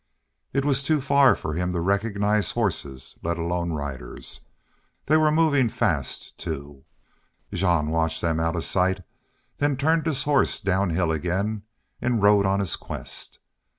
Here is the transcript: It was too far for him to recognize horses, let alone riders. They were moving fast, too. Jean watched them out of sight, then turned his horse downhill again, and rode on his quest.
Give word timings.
It 0.51 0.65
was 0.65 0.81
too 0.81 0.99
far 0.99 1.35
for 1.35 1.53
him 1.53 1.73
to 1.73 1.79
recognize 1.79 2.49
horses, 2.49 3.19
let 3.21 3.37
alone 3.37 3.71
riders. 3.73 4.41
They 5.05 5.15
were 5.15 5.31
moving 5.31 5.69
fast, 5.69 6.35
too. 6.39 6.85
Jean 7.53 7.89
watched 7.91 8.19
them 8.19 8.39
out 8.39 8.55
of 8.55 8.63
sight, 8.63 9.03
then 9.57 9.77
turned 9.77 10.07
his 10.07 10.23
horse 10.23 10.59
downhill 10.59 11.11
again, 11.11 11.61
and 12.01 12.19
rode 12.19 12.47
on 12.47 12.61
his 12.61 12.75
quest. 12.77 13.37